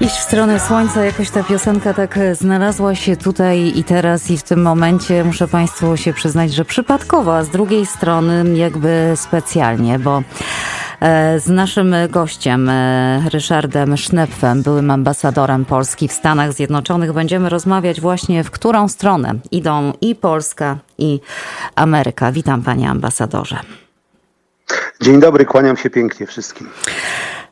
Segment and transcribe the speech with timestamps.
[0.00, 4.42] Iść w stronę słońca, jakoś ta piosenka tak znalazła się tutaj i teraz i w
[4.42, 10.22] tym momencie muszę Państwu się przyznać, że przypadkowo, a z drugiej strony jakby specjalnie, bo
[11.00, 18.00] e, z naszym gościem, e, Ryszardem Sznepfem, byłym ambasadorem Polski w Stanach Zjednoczonych, będziemy rozmawiać
[18.00, 21.20] właśnie w którą stronę idą i Polska, i
[21.74, 22.32] Ameryka.
[22.32, 23.58] Witam Panie ambasadorze.
[25.00, 26.68] Dzień dobry, kłaniam się pięknie wszystkim.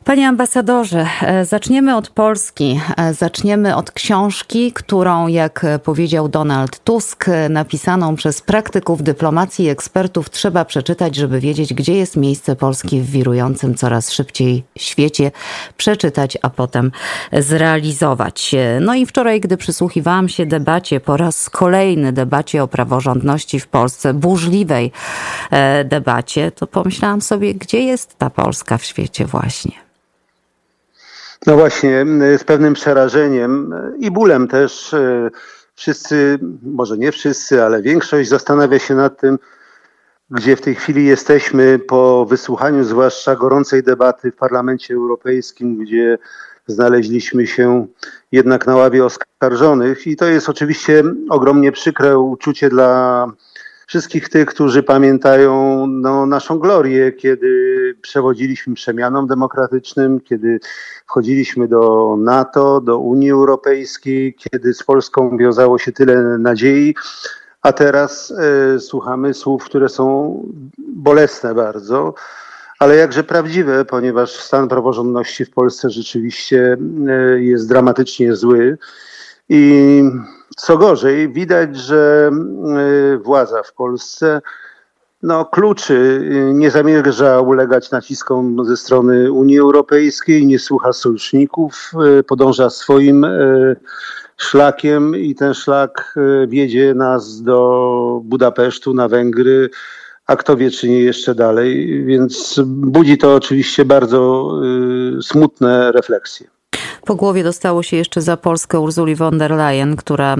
[0.05, 2.79] Panie ambasadorze, e, zaczniemy od Polski.
[2.97, 10.29] E, zaczniemy od książki, którą, jak powiedział Donald Tusk, napisaną przez praktyków dyplomacji i ekspertów,
[10.29, 15.31] trzeba przeczytać, żeby wiedzieć, gdzie jest miejsce Polski w wirującym coraz szybciej świecie.
[15.77, 16.91] Przeczytać, a potem
[17.33, 18.55] zrealizować.
[18.81, 24.13] No i wczoraj, gdy przysłuchiwałam się debacie, po raz kolejny debacie o praworządności w Polsce,
[24.13, 24.91] burzliwej
[25.51, 29.85] e, debacie, to pomyślałam sobie, gdzie jest ta Polska w świecie właśnie.
[31.47, 32.05] No właśnie,
[32.37, 35.29] z pewnym przerażeniem i bólem też e,
[35.75, 39.39] wszyscy, może nie wszyscy, ale większość zastanawia się nad tym,
[40.29, 46.17] gdzie w tej chwili jesteśmy po wysłuchaniu zwłaszcza gorącej debaty w Parlamencie Europejskim, gdzie
[46.67, 47.87] znaleźliśmy się
[48.31, 50.07] jednak na ławie oskarżonych.
[50.07, 53.27] I to jest oczywiście ogromnie przykre uczucie dla
[53.87, 60.59] wszystkich tych, którzy pamiętają no, naszą glorię, kiedy przewodziliśmy przemianom demokratycznym, kiedy
[61.05, 66.95] wchodziliśmy do NATO, do Unii Europejskiej, kiedy z Polską wiązało się tyle nadziei,
[67.61, 70.39] a teraz e, słuchamy słów, które są
[70.77, 72.13] bolesne bardzo,
[72.79, 78.77] ale jakże prawdziwe, ponieważ stan praworządności w Polsce rzeczywiście e, jest dramatycznie zły.
[79.49, 80.03] I
[80.57, 82.31] co gorzej, widać, że
[83.13, 84.41] e, władza w Polsce
[85.23, 92.69] no, kluczy nie zamierza ulegać naciskom ze strony Unii Europejskiej, nie słucha sojuszników, e, podąża
[92.69, 93.25] swoim
[94.37, 96.15] szlakiem i ten szlak
[96.47, 99.69] wiedzie nas do Budapesztu, na Węgry,
[100.25, 102.03] a kto wie, czy nie jeszcze dalej.
[102.05, 104.51] Więc budzi to oczywiście bardzo
[105.21, 106.54] smutne refleksje.
[107.05, 110.35] Po głowie dostało się jeszcze za Polskę Ursuli von der Leyen, która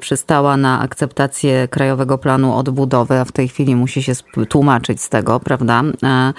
[0.00, 4.12] przystała na akceptację Krajowego Planu Odbudowy, a w tej chwili musi się
[4.48, 5.82] tłumaczyć z tego, prawda?
[6.02, 6.32] E,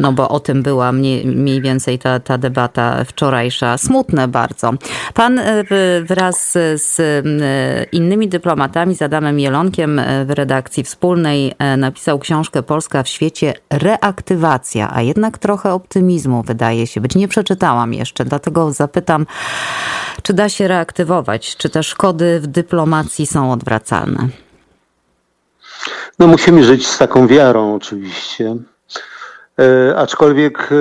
[0.00, 3.78] no bo o tym była mniej, mniej więcej ta, ta debata wczorajsza.
[3.78, 4.72] Smutne bardzo.
[5.14, 5.64] Pan e,
[6.02, 6.96] wraz z
[7.92, 14.90] innymi dyplomatami, z Adamem Jelonkiem e, w redakcji wspólnej napisał książkę Polska w świecie reaktywacja,
[14.94, 17.14] a jednak trochę optymizmu wydaje się być.
[17.14, 19.19] Nie przeczytałam jeszcze, dlatego zapytam
[20.22, 21.56] czy da się reaktywować?
[21.56, 24.28] Czy te szkody w dyplomacji są odwracalne?
[26.18, 28.56] No musimy żyć z taką wiarą oczywiście.
[29.58, 30.76] E, aczkolwiek e,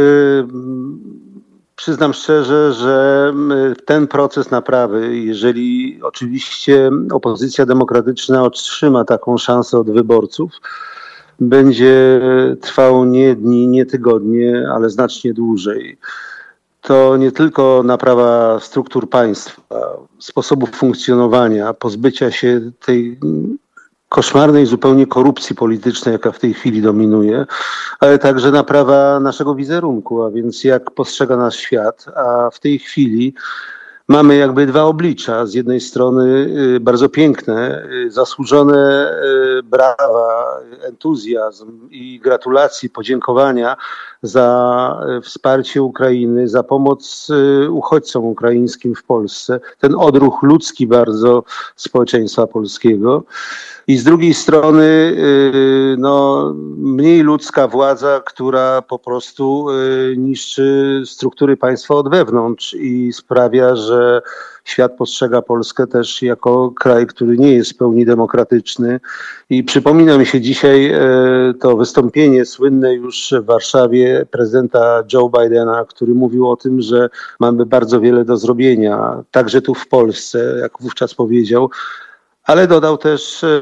[1.75, 3.33] przyznam szczerze, że
[3.85, 10.51] ten proces naprawy, jeżeli oczywiście opozycja demokratyczna otrzyma taką szansę od wyborców,
[11.39, 12.21] będzie
[12.61, 15.97] trwał nie dni, nie tygodnie, ale znacznie dłużej
[16.89, 19.61] to nie tylko naprawa struktur państwa,
[20.19, 23.19] sposobów funkcjonowania, pozbycia się tej
[24.09, 27.45] koszmarnej zupełnie korupcji politycznej, jaka w tej chwili dominuje,
[27.99, 33.33] ale także naprawa naszego wizerunku, a więc jak postrzega nas świat, a w tej chwili
[34.09, 35.45] mamy jakby dwa oblicza.
[35.45, 36.25] Z jednej strony
[36.75, 39.11] y, bardzo piękne, y, zasłużone
[39.59, 43.77] y, brawa, entuzjazm i gratulacje, podziękowania
[44.21, 47.27] za wsparcie Ukrainy, za pomoc
[47.69, 49.59] uchodźcom ukraińskim w Polsce.
[49.79, 51.43] Ten odruch ludzki bardzo
[51.75, 53.23] społeczeństwa polskiego.
[53.89, 56.45] I z drugiej strony y, no,
[56.77, 64.21] mniej ludzka władza, która po prostu y, niszczy struktury państwa od wewnątrz i sprawia, że
[64.63, 68.99] świat postrzega Polskę też jako kraj, który nie jest w pełni demokratyczny.
[69.49, 70.93] I przypomina mi się dzisiaj
[71.49, 77.09] y, to wystąpienie słynne już w Warszawie prezydenta Joe Bidena, który mówił o tym, że
[77.39, 81.69] mamy bardzo wiele do zrobienia, także tu w Polsce, jak wówczas powiedział
[82.49, 83.61] ale dodał też e,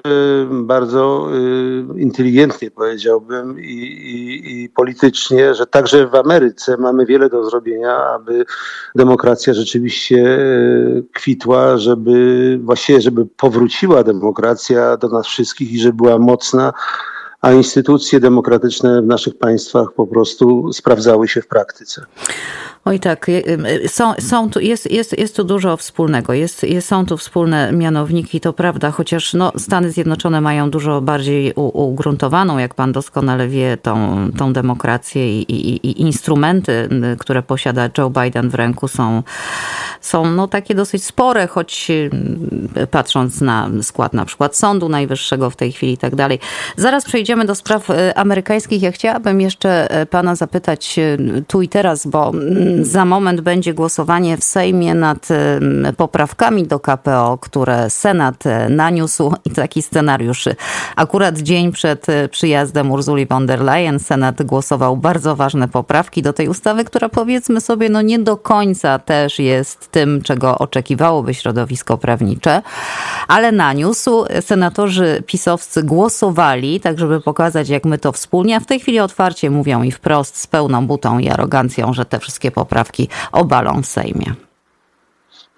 [0.51, 1.29] bardzo
[1.95, 7.97] e, inteligentnie, powiedziałbym, i, i, i, politycznie, że także w Ameryce mamy wiele do zrobienia,
[8.15, 8.45] aby
[8.95, 16.19] demokracja rzeczywiście e, kwitła, żeby właściwie, żeby powróciła demokracja do nas wszystkich i żeby była
[16.19, 16.73] mocna,
[17.41, 22.05] a instytucje demokratyczne w naszych państwach po prostu sprawdzały się w praktyce.
[22.87, 23.27] Oj tak,
[23.87, 26.33] są, są tu, jest, jest, jest tu dużo wspólnego.
[26.33, 31.53] Jest, jest, są tu wspólne mianowniki, to prawda, chociaż no, Stany Zjednoczone mają dużo bardziej
[31.55, 36.89] ugruntowaną, jak pan doskonale wie, tą, tą demokrację i, i, i instrumenty,
[37.19, 39.23] które posiada Joe Biden w ręku są,
[40.01, 41.91] są no, takie dosyć spore, choć
[42.91, 46.39] patrząc na skład na przykład Sądu Najwyższego w tej chwili i tak dalej.
[46.75, 48.81] Zaraz przejdziemy do spraw e, amerykańskich.
[48.81, 51.17] Ja chciałabym jeszcze e, pana zapytać e,
[51.47, 52.31] tu i teraz, bo
[52.81, 55.27] za moment będzie głosowanie w Sejmie nad
[55.97, 60.45] poprawkami do KPO, które Senat naniósł i taki scenariusz.
[60.95, 66.47] Akurat dzień przed przyjazdem Urzuli von der Leyen Senat głosował bardzo ważne poprawki do tej
[66.47, 72.61] ustawy, która powiedzmy sobie, no nie do końca też jest tym, czego oczekiwałoby środowisko prawnicze,
[73.27, 74.25] ale naniósł.
[74.41, 79.49] Senatorzy pisowscy głosowali, tak żeby pokazać, jak my to wspólnie, a w tej chwili otwarcie
[79.49, 84.35] mówią i wprost z pełną butą i arogancją, że te wszystkie poprawki obalą w Sejmie.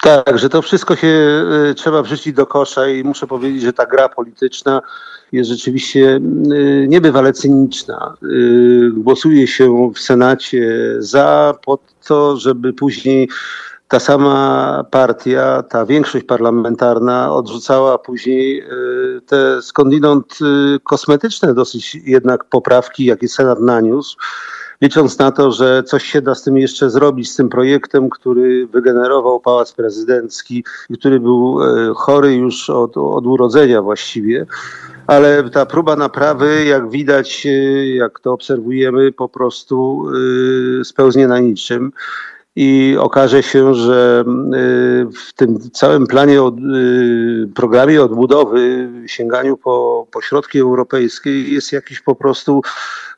[0.01, 1.07] Tak, że to wszystko się
[1.71, 4.81] y, trzeba wrzucić do kosza i muszę powiedzieć, że ta gra polityczna
[5.31, 6.19] jest rzeczywiście
[6.51, 8.17] y, niebywale cyniczna.
[8.23, 13.29] Y, głosuje się w Senacie za po to, żeby później
[13.89, 18.63] ta sama partia, ta większość parlamentarna odrzucała później
[19.25, 20.39] te skądinąd
[20.83, 24.17] kosmetyczne dosyć jednak poprawki, jakie Senat naniósł
[24.81, 28.67] licząc na to, że coś się da z tym jeszcze zrobić, z tym projektem, który
[28.67, 34.45] wygenerował Pałac Prezydencki i który był e, chory już od, od urodzenia właściwie.
[35.07, 37.49] Ale ta próba naprawy, jak widać, e,
[37.87, 40.05] jak to obserwujemy, po prostu
[40.83, 41.91] spełznie na niczym
[42.55, 44.23] i okaże się, że
[45.27, 46.55] w tym całym planie, od,
[47.55, 53.08] programie odbudowy, sięganiu po, po środki europejskie jest jakiś po prostu Y,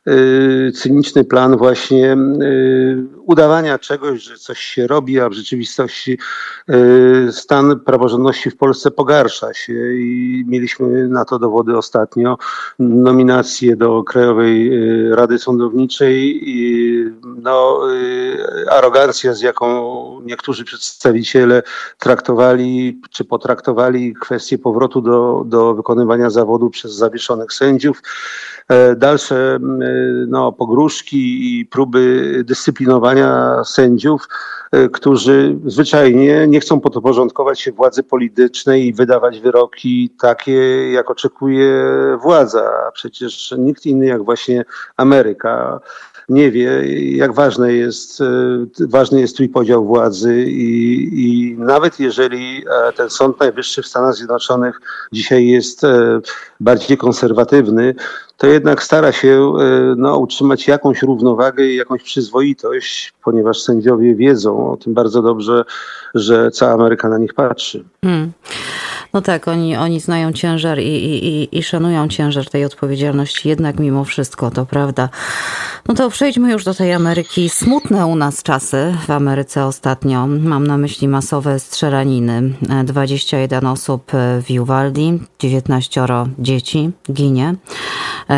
[0.73, 6.17] cyniczny plan właśnie y, udawania czegoś, że coś się robi, a w rzeczywistości
[6.69, 12.37] y, stan praworządności w Polsce pogarsza się i mieliśmy na to dowody ostatnio.
[12.79, 14.71] Nominacje do Krajowej
[15.11, 17.79] Rady Sądowniczej i no,
[18.71, 21.63] arogancja, z jaką niektórzy przedstawiciele
[21.99, 28.01] traktowali czy potraktowali kwestię powrotu do, do wykonywania zawodu przez zawieszonych sędziów.
[28.67, 29.59] E, dalsze
[30.27, 34.27] no, pogróżki i próby dyscyplinowania sędziów,
[34.71, 41.83] e, którzy zwyczajnie nie chcą podporządkować się władzy politycznej i wydawać wyroki takie, jak oczekuje
[42.21, 42.71] władza.
[42.93, 44.65] Przecież nikt inny jak właśnie
[44.97, 45.79] Ameryka
[46.31, 46.83] nie wie,
[47.15, 48.25] jak ważne jest, e,
[48.79, 52.63] ważny jest trójpodział władzy i, i nawet jeżeli
[52.95, 54.81] ten Sąd Najwyższy w Stanach Zjednoczonych
[55.11, 55.81] dzisiaj jest
[56.59, 57.95] bardziej konserwatywny,
[58.41, 64.71] to jednak stara się e, no, utrzymać jakąś równowagę i jakąś przyzwoitość, ponieważ sędziowie wiedzą
[64.71, 65.63] o tym bardzo dobrze,
[66.15, 67.83] że cała Ameryka na nich patrzy.
[68.01, 68.31] Hmm.
[69.13, 74.05] No tak, oni, oni znają ciężar i, i, i szanują ciężar tej odpowiedzialności, jednak mimo
[74.05, 75.09] wszystko, to prawda.
[75.87, 77.49] No to przejdźmy już do tej Ameryki.
[77.49, 80.27] Smutne u nas czasy w Ameryce ostatnio.
[80.27, 82.53] Mam na myśli masowe strzelaniny.
[82.83, 84.11] 21 osób
[84.47, 85.01] w Uvalde,
[85.39, 86.05] 19
[86.39, 87.55] dzieci ginie.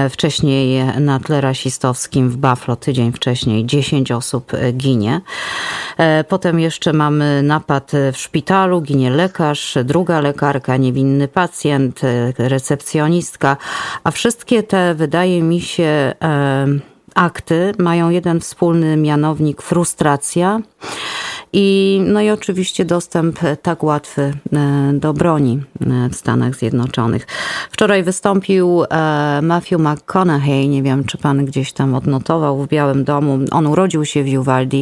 [0.10, 5.22] Wcześniej na tle rasistowskim w Buffalo, tydzień wcześniej, 10 osób ginie.
[6.30, 12.02] Potem jeszcze mamy napad w szpitalu, ginie lekarz, druga lekarka, niewinny pacjent,
[12.38, 13.58] recepcjonistka,
[14.04, 16.14] a wszystkie te, wydaje mi się,
[17.16, 20.60] akty mają jeden wspólny mianownik frustracja.
[21.54, 27.28] I, no i oczywiście dostęp tak łatwy e, do broni e, w Stanach Zjednoczonych.
[27.72, 33.40] Wczoraj wystąpił e, Matthew McConaughey, nie wiem czy pan gdzieś tam odnotował w Białym Domu.
[33.52, 34.78] On urodził się w Uvalde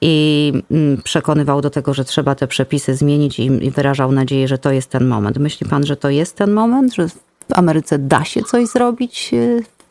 [0.00, 4.72] i mm, przekonywał do tego, że trzeba te przepisy zmienić i wyrażał nadzieję, że to
[4.72, 5.38] jest ten moment.
[5.38, 7.18] Myśli pan, że to jest ten moment, że w
[7.54, 9.30] Ameryce da się coś zrobić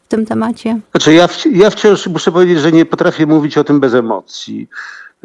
[0.04, 0.80] w tym temacie?
[0.92, 4.68] Znaczy ja, ja wciąż muszę powiedzieć, że nie potrafię mówić o tym bez emocji.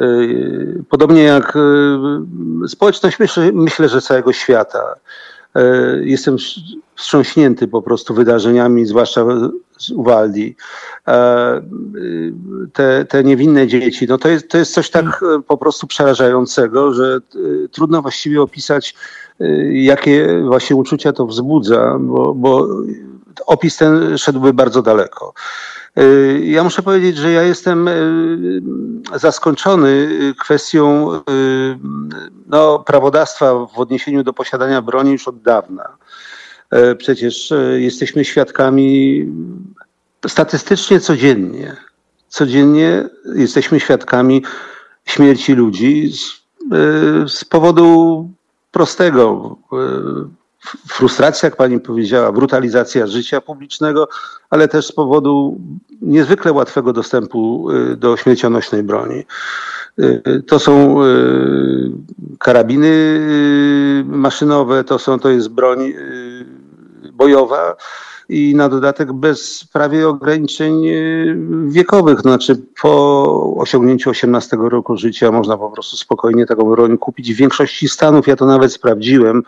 [0.00, 1.56] Y, podobnie jak
[2.64, 4.94] y, społeczność, myślę, myślę, że całego świata.
[5.56, 5.60] Y,
[6.04, 6.36] jestem
[6.94, 9.24] wstrząśnięty po prostu wydarzeniami, zwłaszcza
[9.78, 10.56] z Uwaldi.
[12.72, 17.20] Te, te niewinne dzieci, no to jest, to jest coś tak po prostu przerażającego, że
[17.72, 18.94] trudno właściwie opisać,
[19.70, 22.68] jakie właśnie uczucia to wzbudza, bo, bo
[23.46, 25.34] opis ten szedłby bardzo daleko.
[25.98, 28.60] Y, ja muszę powiedzieć, że ja jestem y,
[29.14, 30.08] zaskoczony
[30.40, 31.20] kwestią y,
[32.46, 35.96] no, prawodawstwa w odniesieniu do posiadania broni już od dawna.
[36.98, 39.24] Przecież jesteśmy świadkami
[40.26, 41.76] statystycznie codziennie.
[42.28, 44.42] Codziennie jesteśmy świadkami
[45.04, 46.42] śmierci ludzi z,
[47.32, 48.28] z powodu
[48.70, 49.56] prostego
[50.88, 54.08] frustracja, jak pani powiedziała, brutalizacja życia publicznego,
[54.50, 55.60] ale też z powodu
[56.02, 59.24] niezwykle łatwego dostępu y, do śmiercionośnej broni.
[59.98, 61.90] Y, to są y,
[62.38, 63.20] karabiny
[64.04, 65.92] maszynowe, to, są, to jest broń
[67.12, 67.76] bojowa
[68.28, 70.82] i na dodatek bez prawie ograniczeń
[71.66, 72.20] wiekowych.
[72.20, 77.88] Znaczy po osiągnięciu 18 roku życia można po prostu spokojnie taką broń kupić w większości
[77.88, 78.26] stanów.
[78.26, 79.42] Ja to nawet sprawdziłem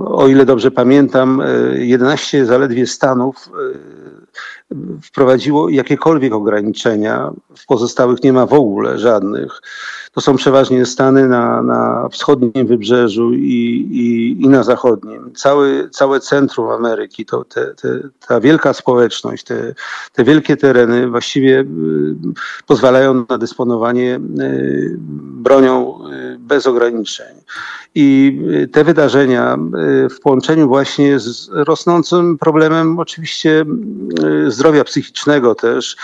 [0.00, 1.42] o ile dobrze pamiętam,
[1.74, 3.36] 11 zaledwie stanów
[5.02, 9.60] wprowadziło jakiekolwiek ograniczenia, w pozostałych nie ma w ogóle żadnych.
[10.12, 15.32] To są przeważnie stany na, na wschodnim wybrzeżu i, i, i na zachodnim.
[15.34, 19.74] Cały, całe centrum Ameryki, to te, te, ta wielka społeczność, te,
[20.12, 21.66] te wielkie tereny właściwie y,
[22.66, 27.36] pozwalają na dysponowanie y, bronią y, bez ograniczeń.
[27.94, 28.40] I
[28.72, 29.58] te wydarzenia
[30.10, 33.64] w połączeniu właśnie z rosnącym problemem oczywiście
[34.60, 35.96] zdrowia psychicznego też,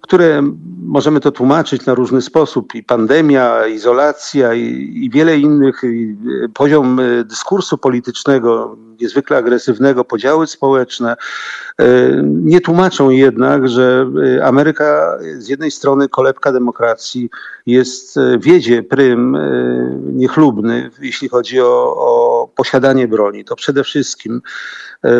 [0.00, 0.42] które
[0.82, 2.74] możemy to tłumaczyć na różny sposób.
[2.74, 6.16] I pandemia, izolacja i, i wiele innych, i
[6.54, 11.16] poziom e, dyskursu politycznego niezwykle agresywnego, podziały społeczne,
[11.78, 11.86] e,
[12.22, 17.30] nie tłumaczą jednak, że e, Ameryka z jednej strony kolebka demokracji
[17.66, 19.38] jest, wiedzie prym
[20.02, 23.44] niechlubny, jeśli chodzi o, o posiadanie broni.
[23.44, 24.42] To przede wszystkim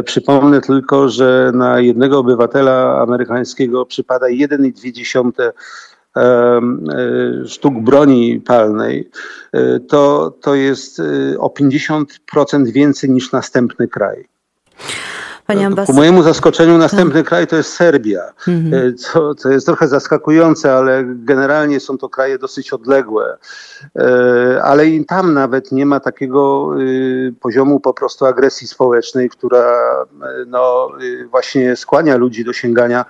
[0.05, 5.53] przypomnę tylko, że na jednego obywatela amerykańskiego przypada 1,2 E,
[7.47, 9.11] sztuk broni palnej,
[9.53, 12.05] e, to, to jest e, o 50%
[12.73, 14.29] więcej niż następny kraj.
[15.47, 18.97] Panie Ku mojemu zaskoczeniu następny kraj to jest Serbia, mhm.
[18.97, 23.37] co, co jest trochę zaskakujące, ale generalnie są to kraje dosyć odległe.
[24.63, 26.71] Ale i tam nawet nie ma takiego
[27.41, 29.79] poziomu po prostu agresji społecznej, która
[30.47, 30.89] no,
[31.31, 33.05] właśnie skłania ludzi do sięgania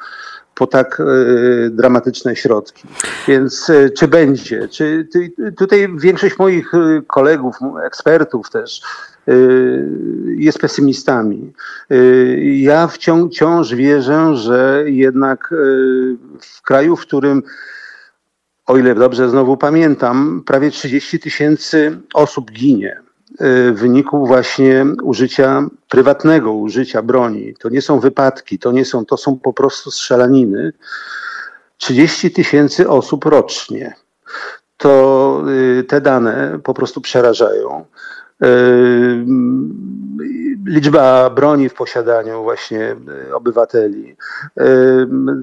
[0.58, 2.82] po tak y, dramatyczne środki.
[3.28, 4.68] Więc y, czy będzie?
[4.68, 5.08] Czy
[5.56, 8.82] tutaj większość moich y, kolegów, ekspertów też
[10.24, 11.52] jest pesymistami.
[12.42, 15.54] Ja wciąż wierzę, że jednak
[16.40, 17.42] w kraju, w którym
[18.66, 23.00] o ile dobrze znowu pamiętam, prawie 30 tysięcy osób ginie
[23.40, 27.54] w wyniku właśnie użycia prywatnego użycia broni.
[27.54, 30.73] To nie są wypadki, to nie są, to są po prostu strzelaniny.
[31.76, 33.95] 30 tysięcy osób rocznie.
[34.76, 35.42] To
[35.80, 37.85] y, te dane po prostu przerażają.
[40.68, 42.96] Liczba broni w posiadaniu właśnie
[43.28, 44.16] y, obywateli.
[44.60, 44.64] Y,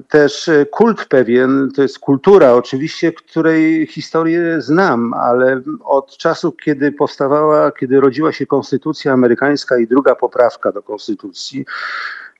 [0.08, 7.72] też kult pewien, to jest kultura oczywiście, której historię znam, ale od czasu, kiedy powstawała,
[7.72, 11.66] kiedy rodziła się konstytucja amerykańska i druga poprawka do konstytucji,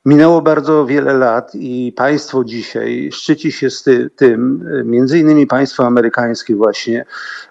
[0.07, 5.87] Minęło bardzo wiele lat i państwo dzisiaj szczyci się z ty, tym, między innymi państwo
[5.87, 7.05] amerykańskie właśnie,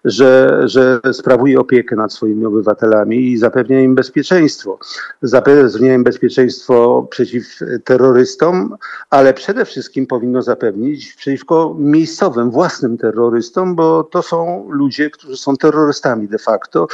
[0.05, 4.79] że, że sprawuje opiekę nad swoimi obywatelami i zapewnia im bezpieczeństwo.
[5.21, 8.77] Zapewnia im bezpieczeństwo przeciw terrorystom,
[9.09, 15.57] ale przede wszystkim powinno zapewnić przeciwko miejscowym, własnym terrorystom, bo to są ludzie, którzy są
[15.57, 16.87] terrorystami de facto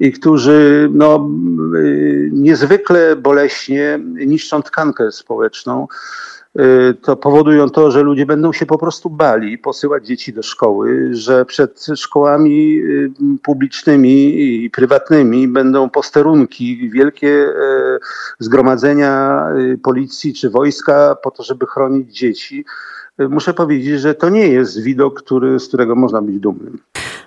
[0.00, 1.28] i którzy no,
[2.30, 5.86] niezwykle boleśnie niszczą tkankę społeczną,
[6.60, 11.08] y, to powodują to, że ludzie będą się po prostu bali posyłać dzieci do szkoły,
[11.10, 13.10] że przed szkołami y,
[13.42, 17.98] publicznymi i prywatnymi będą posterunki, wielkie y,
[18.38, 19.42] zgromadzenia
[19.82, 22.64] policji czy wojska po to, żeby chronić dzieci.
[23.18, 26.78] Muszę powiedzieć, że to nie jest widok, który, z którego można być dumnym.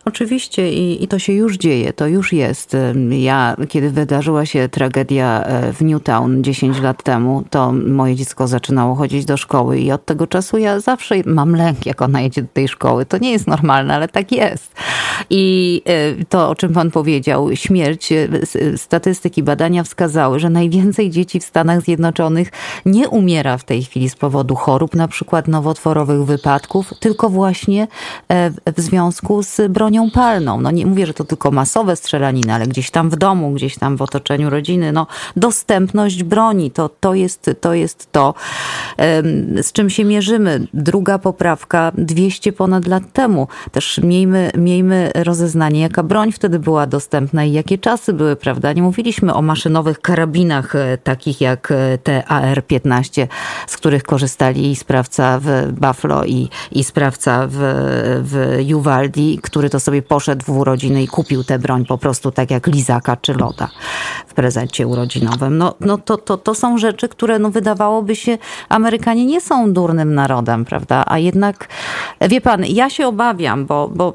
[0.05, 2.77] Oczywiście i, i to się już dzieje, to już jest.
[3.09, 8.95] Ja, kiedy wydarzyła się tragedia e, w Newtown 10 lat temu, to moje dziecko zaczynało
[8.95, 12.47] chodzić do szkoły i od tego czasu ja zawsze mam lęk, jak ona jedzie do
[12.53, 13.05] tej szkoły.
[13.05, 14.75] To nie jest normalne, ale tak jest.
[15.29, 18.27] I e, to, o czym pan powiedział, śmierć, e,
[18.77, 22.51] statystyki, badania wskazały, że najwięcej dzieci w Stanach Zjednoczonych
[22.85, 27.87] nie umiera w tej chwili z powodu chorób, na przykład nowotworowych wypadków, tylko właśnie
[28.75, 30.61] w związku z bronią palną.
[30.61, 33.97] No nie mówię, że to tylko masowe strzelaniny, ale gdzieś tam w domu, gdzieś tam
[33.97, 38.33] w otoczeniu rodziny, no dostępność broni, to, to, jest, to jest to,
[39.61, 40.67] z czym się mierzymy.
[40.73, 43.47] Druga poprawka 200 ponad lat temu.
[43.71, 48.73] Też miejmy, miejmy rozeznanie, jaka broń wtedy była dostępna i jakie czasy były, prawda?
[48.73, 53.27] Nie mówiliśmy o maszynowych karabinach e, takich jak e, te AR-15,
[53.67, 57.57] z których korzystali i sprawca w Buffalo i, i sprawca w,
[58.23, 62.51] w Uvaldi, który to sobie poszedł w urodziny i kupił tę broń po prostu tak
[62.51, 63.69] jak lizaka czy loda
[64.39, 65.57] prezencie urodzinowym.
[65.57, 68.37] No, no to, to, to są rzeczy, które no wydawałoby się,
[68.69, 71.03] Amerykanie nie są durnym narodem, prawda?
[71.07, 71.67] A jednak,
[72.29, 74.13] wie pan, ja się obawiam, bo, bo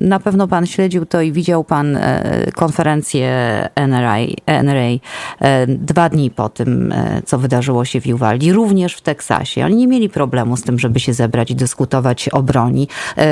[0.00, 3.28] na pewno pan śledził to i widział pan e, konferencję
[3.74, 4.16] NRA,
[4.46, 4.98] NRA
[5.40, 9.64] e, dwa dni po tym, e, co wydarzyło się w Uvaldi, również w Teksasie.
[9.64, 12.88] Oni nie mieli problemu z tym, żeby się zebrać i dyskutować o broni.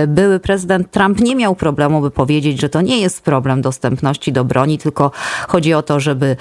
[0.08, 4.44] Były prezydent Trump nie miał problemu, by powiedzieć, że to nie jest problem dostępności do
[4.44, 5.10] broni, tylko
[5.48, 6.33] chodzi o to, żeby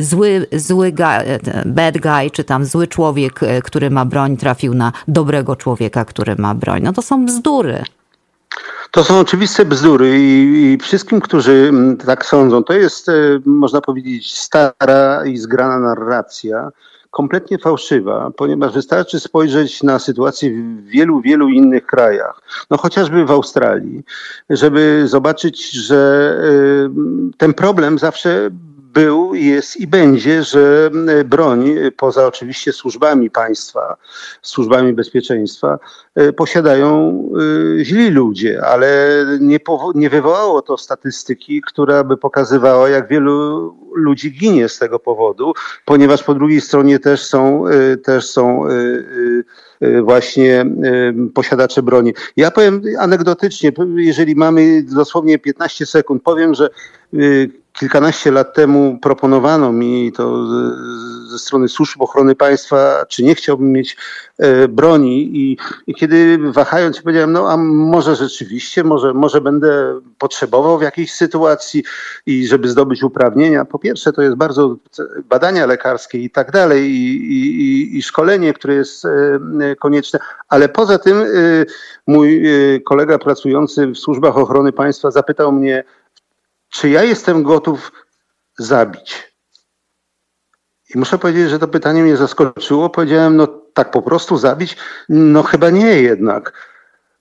[0.00, 5.56] zły, zły guy, bad guy, czy tam zły człowiek, który ma broń, trafił na dobrego
[5.56, 6.82] człowieka, który ma broń.
[6.82, 7.84] No to są bzdury.
[8.90, 13.12] To są oczywiste bzdury i, wszystkim, którzy mm, tak sądzą, to jest, e,
[13.46, 16.70] można powiedzieć, stara i zgrana narracja,
[17.16, 23.30] kompletnie fałszywa, ponieważ wystarczy spojrzeć na sytuację w wielu, wielu innych krajach, no chociażby w
[23.30, 24.02] Australii,
[24.50, 28.50] żeby zobaczyć, że e, ten problem zawsze
[28.96, 30.90] był, jest i będzie, że
[31.24, 33.96] broń, poza oczywiście służbami państwa,
[34.42, 35.78] służbami bezpieczeństwa,
[36.14, 37.22] e, posiadają
[37.80, 39.58] e, źli ludzie, ale nie,
[39.94, 45.52] nie wywołało to statystyki, która by pokazywała, jak wielu ludzi ginie z tego powodu,
[45.84, 48.64] ponieważ po drugiej stronie też są, e, też są
[50.02, 50.66] właśnie
[51.34, 52.14] posiadacze broni.
[52.36, 56.70] Ja powiem anegdotycznie, jeżeli mamy dosłownie 15 sekund, powiem, że
[57.78, 60.46] kilkanaście lat temu proponowano mi to
[61.28, 63.96] ze strony służb ochrony państwa, czy nie chciałbym mieć
[64.38, 70.78] e, broni i, i kiedy wahając powiedziałem, no a może rzeczywiście, może, może będę potrzebował
[70.78, 71.84] w jakiejś sytuacji
[72.26, 73.64] i żeby zdobyć uprawnienia.
[73.64, 74.76] Po pierwsze to jest bardzo
[75.28, 79.10] badania lekarskie i tak dalej i, i, i szkolenie, które jest e,
[79.80, 80.18] konieczne,
[80.48, 81.26] ale poza tym e,
[82.06, 82.42] mój
[82.84, 85.84] kolega pracujący w służbach ochrony państwa zapytał mnie,
[86.70, 87.92] czy ja jestem gotów
[88.58, 89.32] zabić?
[90.94, 92.90] I muszę powiedzieć, że to pytanie mnie zaskoczyło.
[92.90, 94.76] Powiedziałem, no tak po prostu zabić?
[95.08, 96.52] No chyba nie jednak.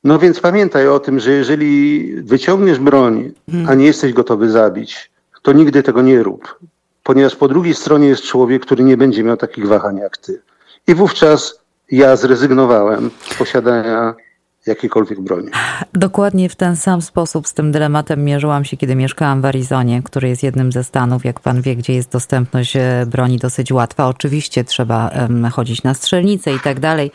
[0.03, 3.33] No więc pamiętaj o tym, że jeżeli wyciągniesz broń,
[3.67, 5.11] a nie jesteś gotowy zabić,
[5.41, 6.59] to nigdy tego nie rób.
[7.03, 10.41] Ponieważ po drugiej stronie jest człowiek, który nie będzie miał takich wahań jak ty.
[10.87, 11.59] I wówczas
[11.91, 14.15] ja zrezygnowałem z posiadania
[14.67, 15.49] jakiejkolwiek broni.
[15.93, 20.29] Dokładnie w ten sam sposób z tym dylematem mierzyłam się, kiedy mieszkałam w Arizonie, który
[20.29, 24.07] jest jednym ze stanów, jak pan wie, gdzie jest dostępność e, broni dosyć łatwa.
[24.07, 25.11] Oczywiście trzeba
[25.51, 27.11] chodzić na strzelnicę i tak dalej.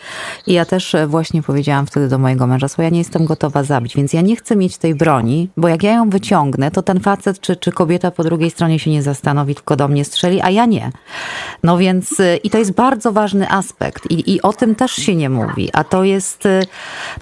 [0.47, 3.63] I ja też e, właśnie powiedziałam wtedy do mojego męża, słuchaj, ja nie jestem gotowa
[3.63, 7.01] zabić, więc ja nie chcę mieć tej broni, bo jak ja ją wyciągnę, to ten
[7.01, 10.51] facet czy, czy kobieta po drugiej stronie się nie zastanowi, tylko do mnie strzeli, a
[10.51, 10.91] ja nie.
[11.63, 15.17] No więc e, i to jest bardzo ważny aspekt i, i o tym też się
[15.17, 16.45] nie mówi, a to jest,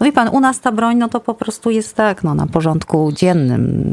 [0.00, 3.12] no pan, u nas ta broń, no to po prostu jest tak, no na porządku
[3.12, 3.84] dziennym.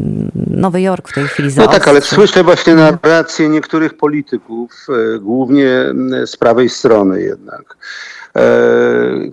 [0.48, 1.74] Nowy Jork w tej chwili zaostrzy.
[1.74, 5.70] No tak, ale słyszę właśnie narrację niektórych polityków, e, głównie
[6.26, 7.78] z prawej strony jednak,
[8.36, 8.42] e,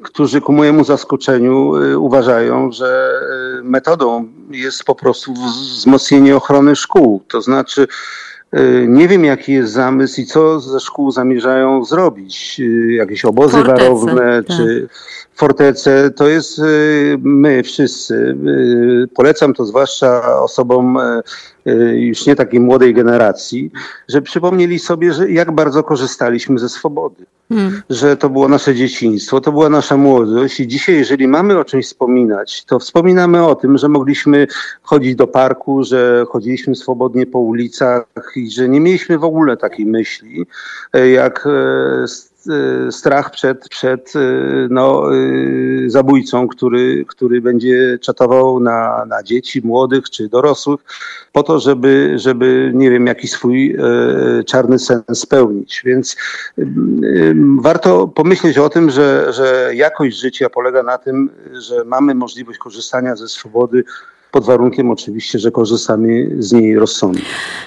[0.02, 3.20] którzy ku mojemu zaskoczeniu e, uważają, że
[3.62, 7.22] metodą jest po prostu wzmocnienie ochrony szkół.
[7.28, 7.88] To znaczy,
[8.86, 12.60] nie wiem, jaki jest zamysł i co ze szkół zamierzają zrobić.
[12.88, 14.56] Jakieś obozy Fortece, warowne, tak.
[14.56, 14.88] czy
[15.34, 18.14] fortece, to jest y, my wszyscy.
[18.14, 20.98] Y, polecam to zwłaszcza osobom
[21.66, 23.70] y, już nie takiej młodej generacji,
[24.08, 27.26] że przypomnieli sobie, że jak bardzo korzystaliśmy ze swobody.
[27.48, 27.82] Hmm.
[27.90, 31.86] Że to było nasze dzieciństwo, to była nasza młodość i dzisiaj, jeżeli mamy o czymś
[31.86, 34.46] wspominać, to wspominamy o tym, że mogliśmy
[34.82, 38.04] chodzić do parku, że chodziliśmy swobodnie po ulicach
[38.36, 40.46] i że nie mieliśmy w ogóle takiej myśli,
[41.12, 42.06] jak e,
[42.90, 50.10] strach przed, przed y, no, y, zabójcą, który, który będzie czatował na, na dzieci, młodych
[50.10, 50.80] czy dorosłych,
[51.32, 53.76] po to, żeby, żeby nie wiem, jakiś swój
[54.46, 55.82] czarny sen spełnić.
[55.84, 56.16] Więc
[57.60, 63.16] warto pomyśleć o tym, że, że jakość życia polega na tym, że mamy możliwość korzystania
[63.16, 63.84] ze swobody
[64.32, 67.22] pod warunkiem oczywiście, że korzystamy z niej rozsądnie.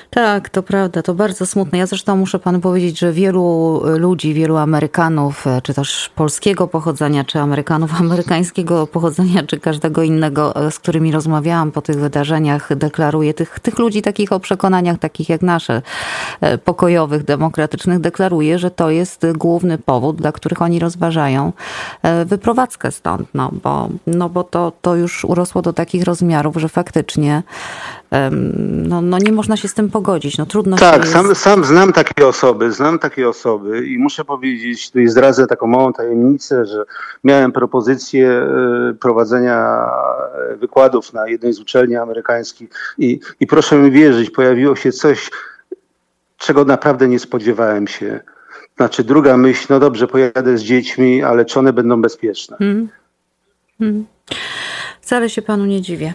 [0.10, 1.78] Tak, to prawda, to bardzo smutne.
[1.78, 7.40] Ja zresztą muszę panu powiedzieć, że wielu ludzi, wielu Amerykanów, czy też polskiego pochodzenia, czy
[7.40, 13.80] Amerykanów amerykańskiego pochodzenia, czy każdego innego, z którymi rozmawiałam po tych wydarzeniach, deklaruje, tych, tych
[13.80, 15.82] ludzi takich o przekonaniach, takich jak nasze,
[16.64, 21.54] pokojowych, demokratycznych, deklaruje, że to jest główny powód, dla których oni rozważają
[22.02, 26.70] e, wyprowadzkę stąd, no bo, no bo to, to już urosło do takich rozmiarów, że
[26.70, 27.44] faktycznie
[28.88, 30.38] no, no nie można się z tym pogodzić.
[30.38, 35.08] No, trudno tak, sam, sam znam takie osoby, znam takie osoby i muszę powiedzieć, tutaj
[35.08, 36.86] zdradzę taką małą tajemnicę, że
[37.24, 39.86] miałem propozycję e, prowadzenia
[40.56, 45.30] wykładów na jednej z uczelni amerykańskich i, i proszę mi wierzyć, pojawiło się coś,
[46.38, 48.20] czego naprawdę nie spodziewałem się.
[48.78, 52.58] Znaczy druga myśl, no dobrze, pojadę z dziećmi, ale czy one będą bezpieczne?
[52.58, 52.90] Hmm.
[53.80, 54.06] Hmm.
[55.06, 56.14] Wcale się panu nie dziwię.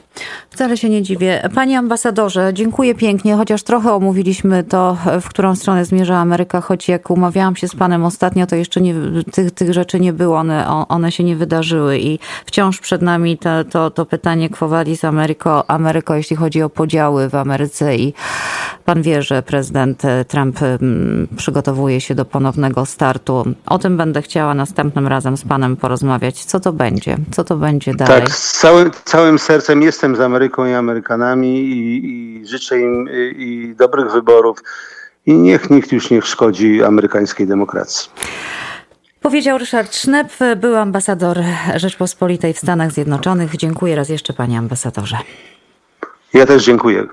[0.50, 1.48] Wcale się nie dziwię.
[1.54, 7.10] Panie ambasadorze, dziękuję pięknie, chociaż trochę omówiliśmy to, w którą stronę zmierza Ameryka, choć jak
[7.10, 8.94] umawiałam się z panem ostatnio, to jeszcze nie,
[9.32, 13.64] tych, tych rzeczy nie było, one, one się nie wydarzyły i wciąż przed nami to,
[13.64, 18.14] to, to pytanie Quo Vadis Ameryko, Ameryko, jeśli chodzi o podziały w Ameryce i
[18.90, 23.44] pan wie, że prezydent Trump mm, przygotowuje się do ponownego startu.
[23.66, 26.44] O tym będę chciała następnym razem z panem porozmawiać.
[26.44, 27.16] Co to będzie?
[27.30, 28.22] Co to będzie dalej?
[28.22, 33.42] Tak, z całym, całym sercem jestem z Ameryką i Amerykanami i, i życzę im i,
[33.42, 34.58] i dobrych wyborów.
[35.26, 38.10] I niech nikt już nie szkodzi amerykańskiej demokracji.
[39.20, 41.38] Powiedział Ryszard Sznep, był ambasador
[41.76, 43.56] Rzeczpospolitej w Stanach Zjednoczonych.
[43.56, 45.16] Dziękuję raz jeszcze, panie ambasadorze.
[46.34, 47.06] Ja też dziękuję.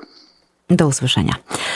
[0.70, 1.34] Do usłyszenia.